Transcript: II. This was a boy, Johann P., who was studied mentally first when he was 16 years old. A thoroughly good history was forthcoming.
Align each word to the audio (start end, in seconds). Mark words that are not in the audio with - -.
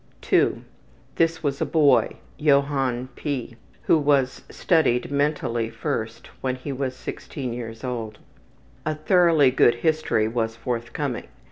II. 0.33 0.63
This 1.17 1.43
was 1.43 1.61
a 1.61 1.65
boy, 1.67 2.15
Johann 2.35 3.09
P., 3.15 3.55
who 3.83 3.99
was 3.99 4.41
studied 4.49 5.11
mentally 5.11 5.69
first 5.69 6.31
when 6.41 6.55
he 6.55 6.71
was 6.71 6.95
16 6.95 7.53
years 7.53 7.83
old. 7.83 8.17
A 8.83 8.95
thoroughly 8.95 9.51
good 9.51 9.75
history 9.75 10.27
was 10.27 10.55
forthcoming. 10.55 11.27